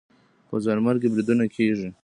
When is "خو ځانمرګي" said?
0.47-1.09